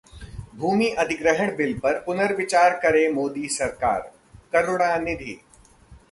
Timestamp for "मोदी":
3.13-3.47